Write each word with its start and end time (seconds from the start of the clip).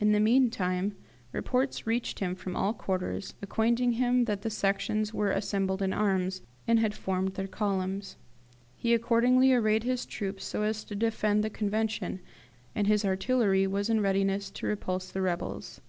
In 0.00 0.12
the 0.12 0.20
meantime 0.20 0.94
reports 1.32 1.84
reached 1.84 2.20
him 2.20 2.36
from 2.36 2.54
all 2.54 2.72
quarters 2.72 3.34
acquainting 3.42 3.94
him 3.94 4.26
that 4.26 4.42
the 4.42 4.48
Sections 4.48 5.12
were 5.12 5.32
assembled 5.32 5.82
in 5.82 5.92
arms, 5.92 6.42
and 6.68 6.78
had 6.78 6.94
formed 6.94 7.34
their 7.34 7.48
columns. 7.48 8.16
He 8.76 8.94
accordingly 8.94 9.52
arrayed 9.52 9.82
his 9.82 10.06
troops 10.06 10.44
so 10.44 10.62
as 10.62 10.84
to 10.84 10.94
defend 10.94 11.42
the 11.42 11.50
Convention, 11.50 12.20
and 12.72 12.86
his 12.86 13.04
artillery 13.04 13.66
was 13.66 13.90
in 13.90 14.00
readiness 14.00 14.48
to 14.52 14.66
repulse 14.68 15.10
the 15.10 15.22
rebels. 15.22 15.80